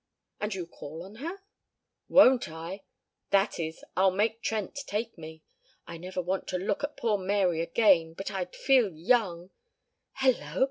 "And 0.39 0.51
you'll 0.55 0.65
call 0.65 1.03
on 1.03 1.17
her?" 1.17 1.43
"Won't 2.09 2.49
I? 2.49 2.81
That 3.29 3.59
is, 3.59 3.85
I'll 3.95 4.09
make 4.09 4.41
Trent 4.41 4.73
take 4.87 5.15
me. 5.15 5.43
I 5.85 5.97
never 5.97 6.23
want 6.23 6.47
to 6.47 6.57
look 6.57 6.83
at 6.83 6.97
poor 6.97 7.19
Mary 7.19 7.61
again, 7.61 8.15
but 8.15 8.31
I'd 8.31 8.55
feel 8.55 8.91
young 8.91 9.51
Hello! 10.13 10.57